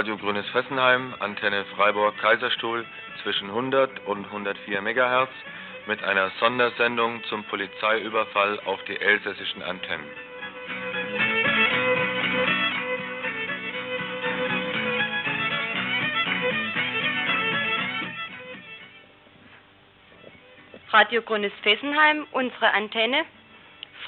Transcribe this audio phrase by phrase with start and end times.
[0.00, 2.86] Radio Grünes Fessenheim, Antenne Freiburg Kaiserstuhl
[3.22, 5.28] zwischen 100 und 104 MHz
[5.86, 10.06] mit einer Sondersendung zum Polizeiüberfall auf die elsässischen Antennen.
[20.92, 23.26] Radio Grünes Fessenheim, unsere Antenne,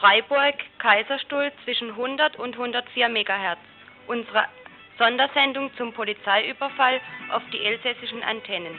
[0.01, 3.59] Freiburg, Kaiserstuhl zwischen 100 und 104 MHz.
[4.06, 4.48] Unsere
[5.02, 8.79] Sondersendung zum Polizeiüberfall auf die elsässischen Antennen.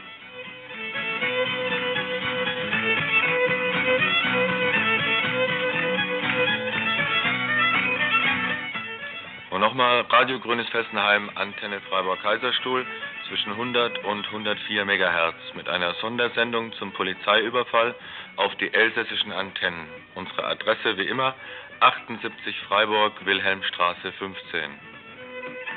[9.50, 12.86] Und nochmal Radio Grünes Fessenheim, Antenne Freiburg Kaiserstuhl
[13.28, 17.96] zwischen 100 und 104 MHz mit einer Sondersendung zum Polizeiüberfall
[18.38, 19.90] auf die elsässischen Antennen.
[20.16, 21.36] Unsere Adresse wie immer
[21.82, 24.93] 78 Freiburg Wilhelmstraße 15.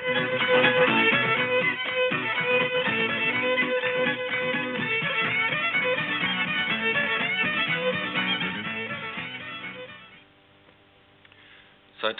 [0.07, 0.15] Seit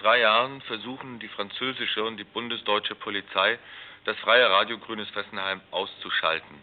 [0.03, 3.57] drei Jahren versuchen die französische und die bundesdeutsche Polizei,
[4.05, 6.59] das freie Radio Grünes Fessenheim auszuschalten.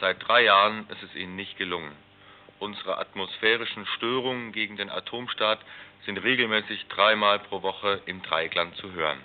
[0.00, 1.92] Seit drei Jahren ist es ihnen nicht gelungen.
[2.58, 5.60] Unsere atmosphärischen Störungen gegen den Atomstaat
[6.06, 9.20] sind regelmäßig dreimal pro Woche im Dreiklang zu hören.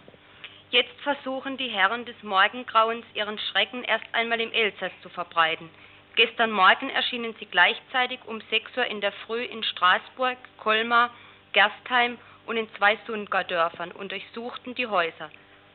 [0.72, 5.70] Jetzt versuchen die Herren des Morgengrauens ihren Schrecken erst einmal im Elsass zu verbreiten.
[6.16, 11.10] Gestern Morgen erschienen sie gleichzeitig um 6 Uhr in der Früh in Straßburg, Colmar,
[11.54, 15.32] Gerstheim und in zwei Sundgau-Dörfern und durchsuchten die Häuser.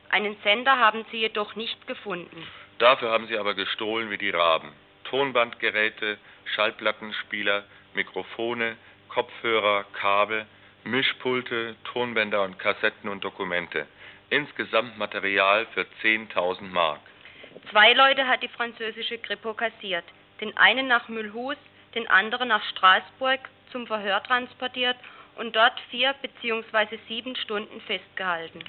[0.09, 2.47] Einen Sender haben sie jedoch nicht gefunden.
[2.77, 4.71] Dafür haben sie aber gestohlen wie die Raben.
[5.05, 6.17] Tonbandgeräte,
[6.55, 8.77] Schallplattenspieler, Mikrofone,
[9.09, 10.45] Kopfhörer, Kabel,
[10.85, 13.87] Mischpulte, Tonbänder und Kassetten und Dokumente.
[14.29, 16.99] Insgesamt Material für 10.000 Mark.
[17.69, 20.03] Zwei Leute hat die französische Kripo kassiert.
[20.41, 21.57] Den einen nach Mühlhus,
[21.93, 23.39] den anderen nach Straßburg
[23.71, 24.97] zum Verhör transportiert
[25.35, 26.97] und dort vier bzw.
[27.07, 28.63] sieben Stunden festgehalten.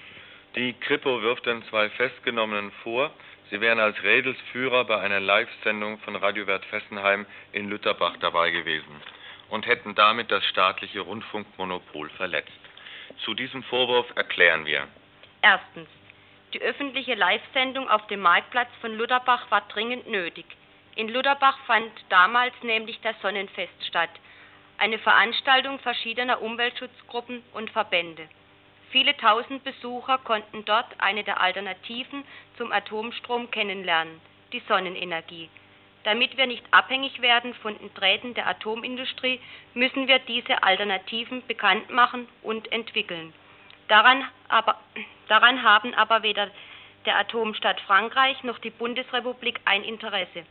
[0.54, 3.10] Die Kripo wirft den zwei Festgenommenen vor,
[3.50, 9.02] sie wären als Rädelsführer bei einer Live-Sendung von Radio Wert Fessenheim in Lütterbach dabei gewesen
[9.50, 12.58] und hätten damit das staatliche Rundfunkmonopol verletzt.
[13.24, 14.88] Zu diesem Vorwurf erklären wir.
[15.48, 15.88] Erstens.
[16.54, 20.44] Die öffentliche Live-Sendung auf dem Marktplatz von Luderbach war dringend nötig.
[20.96, 24.10] In Luderbach fand damals nämlich das Sonnenfest statt,
[24.76, 28.28] eine Veranstaltung verschiedener Umweltschutzgruppen und Verbände.
[28.90, 32.24] Viele tausend Besucher konnten dort eine der Alternativen
[32.56, 34.20] zum Atomstrom kennenlernen,
[34.52, 35.48] die Sonnenenergie.
[36.02, 39.38] Damit wir nicht abhängig werden von den Drähten der Atomindustrie,
[39.74, 43.32] müssen wir diese Alternativen bekannt machen und entwickeln.
[43.88, 44.76] Daran, aber,
[45.28, 46.50] daran haben aber weder
[47.04, 50.44] der Atomstaat Frankreich noch die Bundesrepublik ein Interesse.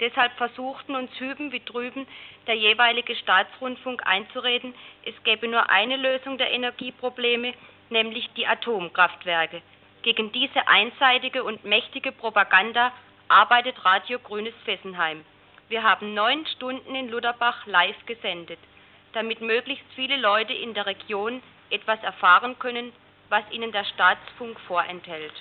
[0.00, 2.06] Deshalb versuchten uns hüben wie drüben
[2.46, 4.74] der jeweilige Staatsrundfunk einzureden,
[5.04, 7.52] es gäbe nur eine Lösung der Energieprobleme,
[7.90, 9.62] nämlich die Atomkraftwerke.
[10.02, 12.92] Gegen diese einseitige und mächtige Propaganda
[13.28, 15.24] arbeitet Radio Grünes Fessenheim.
[15.68, 18.58] Wir haben neun Stunden in Luderbach live gesendet,
[19.12, 22.92] damit möglichst viele Leute in der Region etwas erfahren können,
[23.28, 25.32] was ihnen der Staatsfunk vorenthält.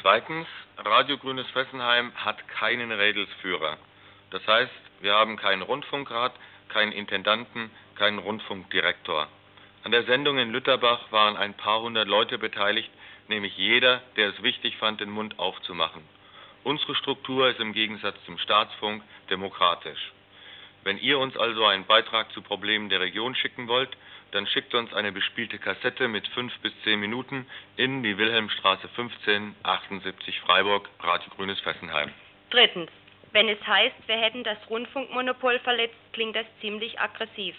[0.00, 0.46] Zweitens,
[0.78, 3.78] Radio Grünes Fessenheim hat keinen Rädelsführer.
[4.30, 6.32] Das heißt, wir haben keinen Rundfunkrat,
[6.68, 9.28] keinen Intendanten, keinen Rundfunkdirektor.
[9.84, 12.90] An der Sendung in Lütterbach waren ein paar hundert Leute beteiligt,
[13.28, 16.02] nämlich jeder, der es wichtig fand, den Mund aufzumachen.
[16.64, 20.12] Unsere Struktur ist im Gegensatz zum Staatsfunk demokratisch.
[20.82, 23.96] Wenn ihr uns also einen Beitrag zu Problemen der Region schicken wollt,
[24.36, 27.46] dann schickt uns eine bespielte Kassette mit fünf bis zehn Minuten
[27.76, 32.12] in die Wilhelmstraße 15, 78 Freiburg, Radio Grünes Fessenheim.
[32.50, 32.90] Drittens.
[33.32, 37.56] Wenn es heißt, wir hätten das Rundfunkmonopol verletzt, klingt das ziemlich aggressiv.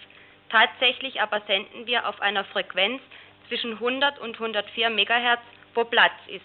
[0.50, 3.02] Tatsächlich aber senden wir auf einer Frequenz
[3.48, 5.40] zwischen 100 und 104 MHz,
[5.74, 6.44] wo Platz ist.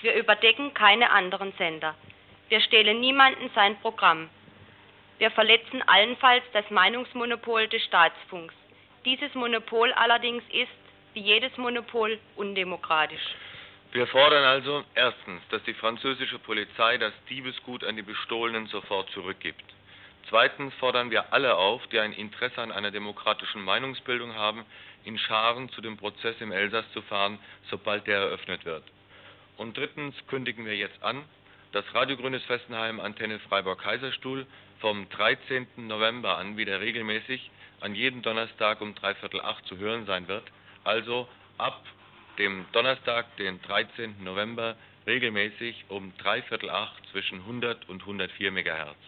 [0.00, 1.96] Wir überdecken keine anderen Sender.
[2.48, 4.30] Wir stehlen niemanden sein Programm.
[5.18, 8.54] Wir verletzen allenfalls das Meinungsmonopol des Staatsfunks.
[9.06, 10.68] Dieses Monopol allerdings ist,
[11.14, 13.22] wie jedes Monopol, undemokratisch.
[13.92, 19.62] Wir fordern also erstens, dass die französische Polizei das Diebesgut an die Bestohlenen sofort zurückgibt.
[20.28, 24.66] Zweitens fordern wir alle auf, die ein Interesse an einer demokratischen Meinungsbildung haben,
[25.04, 27.38] in Scharen zu dem Prozess im Elsass zu fahren,
[27.70, 28.82] sobald der eröffnet wird.
[29.56, 31.24] Und drittens kündigen wir jetzt an,
[31.70, 34.46] dass Radio Grünes Fessenheim Antenne Freiburg Kaiserstuhl
[34.80, 35.66] vom 13.
[35.76, 37.50] November an wieder regelmäßig
[37.80, 40.44] an jedem Donnerstag um dreiviertel acht zu hören sein wird,
[40.84, 41.28] also
[41.58, 41.84] ab
[42.38, 44.22] dem Donnerstag, den 13.
[44.22, 44.76] November
[45.06, 48.98] regelmäßig um dreiviertel acht zwischen 100 und 104 Megahertz.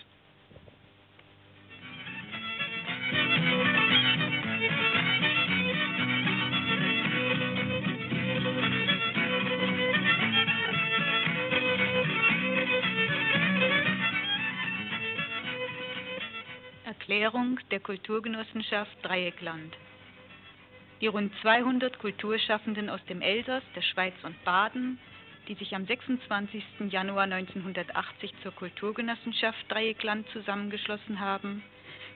[17.08, 19.74] Erklärung der Kulturgenossenschaft Dreieckland.
[21.00, 24.98] Die rund 200 Kulturschaffenden aus dem Elsass, der Schweiz und Baden,
[25.48, 26.62] die sich am 26.
[26.90, 31.62] Januar 1980 zur Kulturgenossenschaft Dreieckland zusammengeschlossen haben,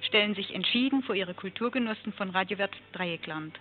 [0.02, 3.58] stellen sich entschieden vor ihre Kulturgenossen von Radiowert Dreieckland.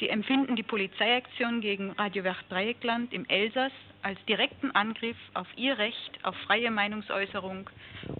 [0.00, 6.18] Sie empfinden die Polizeiaktion gegen Radiowert Dreieckland im Elsass als direkten Angriff auf ihr Recht
[6.24, 7.70] auf freie Meinungsäußerung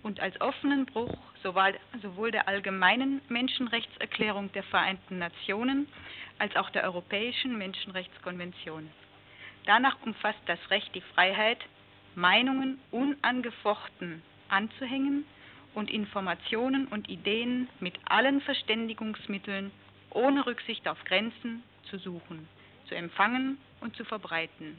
[0.03, 5.89] und als offenen Bruch sowohl der allgemeinen Menschenrechtserklärung der Vereinten Nationen
[6.39, 8.89] als auch der Europäischen Menschenrechtskonvention.
[9.67, 11.59] Danach umfasst das Recht die Freiheit,
[12.15, 15.25] Meinungen unangefochten anzuhängen
[15.75, 19.73] und Informationen und Ideen mit allen Verständigungsmitteln
[20.15, 22.49] ohne Rücksicht auf Grenzen zu suchen,
[22.89, 24.79] zu empfangen und zu verbreiten.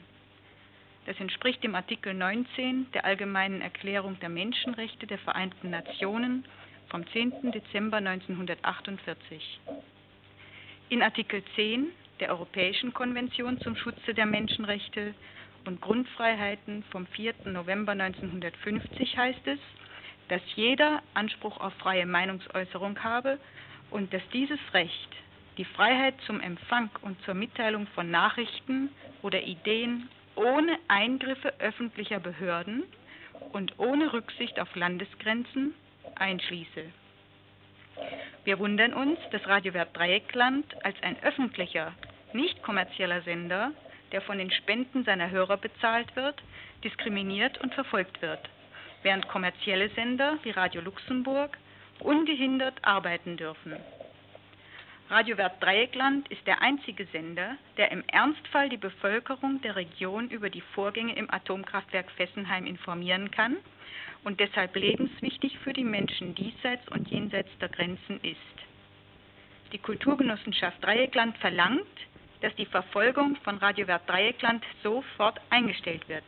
[1.06, 6.44] Das entspricht dem Artikel 19 der Allgemeinen Erklärung der Menschenrechte der Vereinten Nationen
[6.88, 7.52] vom 10.
[7.52, 9.60] Dezember 1948.
[10.88, 15.14] In Artikel 10 der Europäischen Konvention zum Schutze der Menschenrechte
[15.64, 17.34] und Grundfreiheiten vom 4.
[17.46, 19.58] November 1950 heißt es,
[20.28, 23.38] dass jeder Anspruch auf freie Meinungsäußerung habe
[23.90, 25.16] und dass dieses Recht
[25.56, 28.90] die Freiheit zum Empfang und zur Mitteilung von Nachrichten
[29.22, 32.84] oder Ideen ohne Eingriffe öffentlicher Behörden
[33.52, 35.74] und ohne Rücksicht auf Landesgrenzen
[36.14, 36.84] einschließe.
[38.44, 41.92] Wir wundern uns, dass Radiowerk Dreieckland als ein öffentlicher,
[42.32, 43.72] nicht kommerzieller Sender,
[44.12, 46.42] der von den Spenden seiner Hörer bezahlt wird,
[46.84, 48.48] diskriminiert und verfolgt wird,
[49.02, 51.56] während kommerzielle Sender wie Radio Luxemburg
[52.00, 53.76] ungehindert arbeiten dürfen.
[55.08, 60.62] Radiowert Dreieckland ist der einzige Sender, der im Ernstfall die Bevölkerung der Region über die
[60.74, 63.56] Vorgänge im Atomkraftwerk Fessenheim informieren kann
[64.24, 68.36] und deshalb lebenswichtig für die Menschen diesseits und jenseits der Grenzen ist.
[69.72, 71.86] Die Kulturgenossenschaft Dreieckland verlangt,
[72.40, 76.24] dass die Verfolgung von Radiowert Dreieckland sofort eingestellt wird.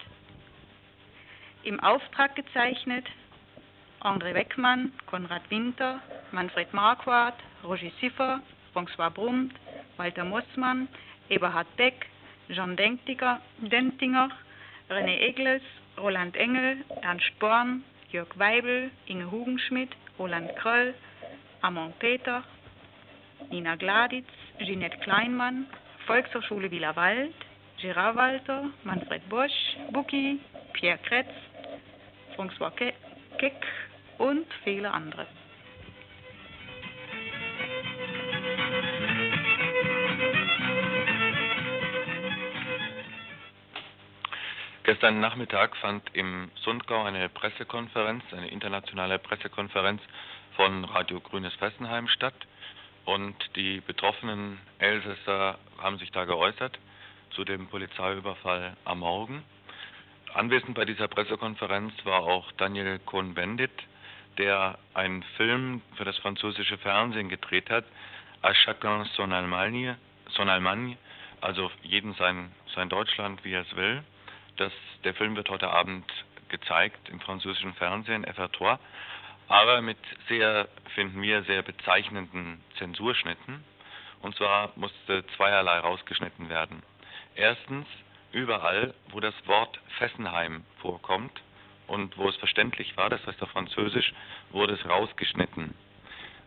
[1.64, 3.06] Im Auftrag gezeichnet
[4.00, 7.34] André Weckmann, Konrad Winter, Manfred Marquardt,
[7.64, 8.40] Roger Siffer,
[8.72, 9.52] François Brumt,
[9.96, 10.88] Walter Mossmann,
[11.28, 12.06] Eberhard Beck,
[12.48, 14.30] Jean Dentinger, Dentinger
[14.88, 15.62] René Egles,
[15.98, 20.94] Roland Engel, Ernst Born, Jörg Weibel, Inge Hugenschmidt, Roland Kröll,
[21.60, 22.42] Amon Peter,
[23.50, 24.30] Nina Gladitz,
[24.60, 25.66] Ginette Kleinmann,
[26.06, 27.34] Volkshochschule Wielerwald,
[27.80, 30.40] Gerard Walter, Manfred Bosch, Buki,
[30.72, 31.30] Pierre Kretz,
[32.34, 33.66] François Keck
[34.16, 35.26] und viele andere.
[44.88, 50.00] Gestern Nachmittag fand im Sundgau eine Pressekonferenz, eine internationale Pressekonferenz
[50.56, 52.32] von Radio Grünes Fessenheim statt.
[53.04, 56.78] Und die betroffenen Elsässer haben sich da geäußert
[57.32, 59.44] zu dem Polizeiüberfall am Morgen.
[60.32, 63.82] Anwesend bei dieser Pressekonferenz war auch Daniel Cohn-Bendit,
[64.38, 67.84] der einen Film für das französische Fernsehen gedreht hat,
[68.40, 69.98] A chacun son Allemagne,
[70.30, 70.96] son Allemagne
[71.42, 74.02] also jeden sein, sein Deutschland, wie er es will.
[74.58, 74.72] Das,
[75.04, 76.04] der Film wird heute Abend
[76.48, 78.78] gezeigt im französischen Fernsehen, FR3,
[79.46, 79.98] aber mit
[80.28, 83.64] sehr, finden wir, sehr bezeichnenden Zensurschnitten.
[84.20, 86.82] Und zwar musste zweierlei rausgeschnitten werden.
[87.36, 87.86] Erstens,
[88.32, 91.40] überall, wo das Wort Fessenheim vorkommt
[91.86, 94.12] und wo es verständlich war, das heißt auf Französisch,
[94.50, 95.72] wurde es rausgeschnitten.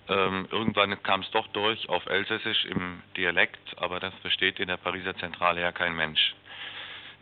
[0.10, 4.76] Ähm, irgendwann kam es doch durch auf Elsässisch im Dialekt, aber das versteht in der
[4.76, 6.36] Pariser Zentrale ja kein Mensch.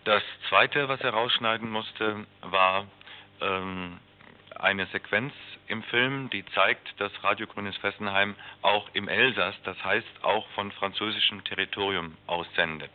[0.09, 2.87] Das zweite, was er rausschneiden musste, war
[3.41, 3.99] ähm,
[4.55, 5.31] eine Sequenz
[5.67, 10.71] im Film, die zeigt, dass Radio Grünes Fessenheim auch im Elsass, das heißt auch von
[10.71, 12.89] französischem Territorium aussendet.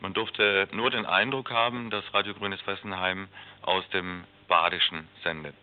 [0.00, 3.28] Man durfte nur den Eindruck haben, dass Radio Grünes Fessenheim
[3.62, 5.54] aus dem Badischen sendet.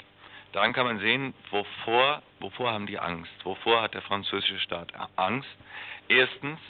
[0.53, 5.49] Daran kann man sehen, wovor, wovor haben die Angst, wovor hat der französische Staat Angst.
[6.07, 6.61] Erstens,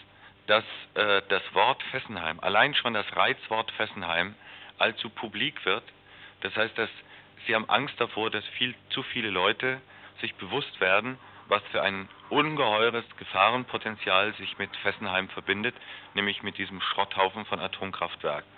[0.48, 0.63] dass
[0.95, 4.36] äh, das Wort Fessenheim, allein schon das Reizwort Fessenheim,
[4.77, 5.83] allzu publik wird.
[6.41, 6.89] Das heißt, dass
[7.45, 9.81] sie haben Angst davor, dass viel zu viele Leute
[10.19, 11.17] sich bewusst werden,
[11.48, 15.75] was für ein ungeheures Gefahrenpotenzial sich mit Fessenheim verbindet,
[16.13, 18.50] nämlich mit diesem Schrotthaufen von Atomkraftwerken.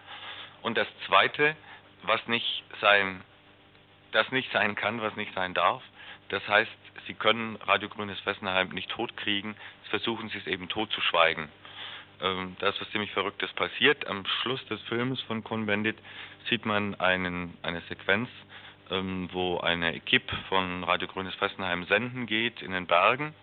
[0.62, 1.56] Und das Zweite,
[2.04, 3.22] was nicht sein,
[4.12, 5.82] das nicht sein kann, was nicht sein darf,
[6.30, 6.72] das heißt,
[7.06, 9.56] Sie können Radio Grünes Fessenheim nicht totkriegen,
[9.90, 11.50] versuchen Sie es eben totzuschweigen.
[12.22, 14.08] Ähm, da ist was ziemlich Verrücktes passiert.
[14.08, 15.98] Am Schluss des Films von Cohn-Bendit
[16.50, 18.30] sieht man einen, eine Sequenz,
[18.90, 23.34] ähm, wo eine Equipe von Radio Grünes Fessenheim senden geht in den Bergen.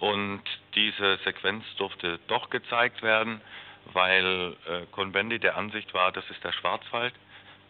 [0.00, 0.42] Und
[0.74, 3.40] diese Sequenz durfte doch gezeigt werden,
[3.92, 7.14] weil äh, Cohn-Bendit der Ansicht war, das ist der Schwarzwald.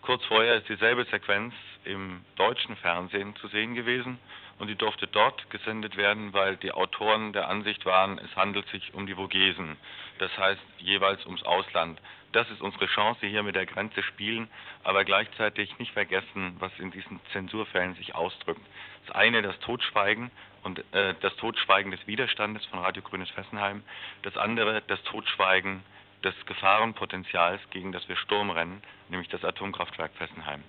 [0.02, 4.18] Kurz vorher ist dieselbe Sequenz im deutschen Fernsehen zu sehen gewesen
[4.58, 8.94] und die durfte dort gesendet werden, weil die Autoren der Ansicht waren, es handelt sich
[8.94, 9.76] um die Vogesen,
[10.18, 12.00] das heißt jeweils ums Ausland.
[12.32, 14.48] Das ist unsere Chance, hier mit der Grenze spielen,
[14.84, 18.60] aber gleichzeitig nicht vergessen, was in diesen Zensurfällen sich ausdrückt.
[19.06, 20.30] Das eine das Totschweigen
[20.62, 23.82] und äh, das Totschweigen des Widerstandes von Radio Grünes Fessenheim,
[24.22, 25.82] das andere das Totschweigen
[26.25, 30.62] des Gefahrenpotenzials, gegen das wir Sturm rennen, nämlich das Atomkraftwerk Fessenheim.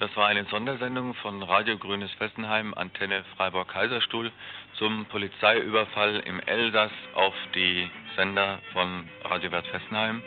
[0.00, 4.32] Das war eine Sondersendung von Radio Grünes Fessenheim, Antenne Freiburg-Kaiserstuhl
[4.78, 10.22] zum Polizeiüberfall im Elsass auf die Sender von Radio Wert Fessenheim.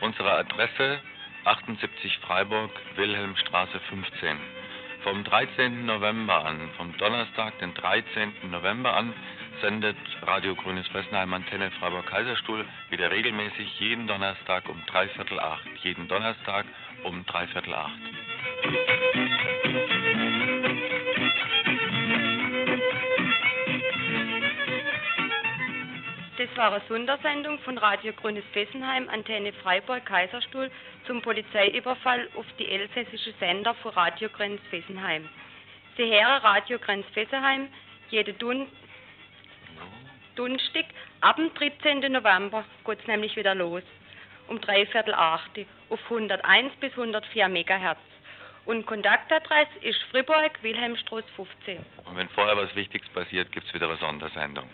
[0.00, 1.00] Unsere Adresse
[1.44, 4.36] 78 Freiburg, Wilhelmstraße 15.
[5.02, 5.86] Vom 13.
[5.86, 8.50] November an, vom Donnerstag, den 13.
[8.50, 9.14] November an,
[9.62, 15.66] sendet Radio Grünes Fessenheim Antenne Freiburg-Kaiserstuhl wieder regelmäßig jeden Donnerstag um dreiviertel acht.
[15.82, 16.66] Jeden Donnerstag
[17.04, 17.92] um dreiviertel acht.
[26.40, 30.70] Das war eine Sondersendung von Radio Grünes Fessenheim, Antenne Freiburg, Kaiserstuhl
[31.06, 35.28] zum Polizeiüberfall auf die elsässische Sender von Radio Grünes Fessenheim.
[35.98, 37.68] Sie hören Radio Grünes Fessenheim
[38.08, 38.66] jede Dun
[40.34, 40.86] Dunstig
[41.20, 42.10] ab dem 13.
[42.10, 43.82] November geht es nämlich wieder los.
[44.48, 45.50] Um dreiviertel acht
[45.90, 48.00] auf 101 bis 104 Megahertz.
[48.64, 51.84] Und Kontaktadresse ist Fribourg, Wilhelmstraße 15.
[52.06, 54.70] Und wenn vorher was Wichtiges passiert, gibt es wieder eine Sondersendung.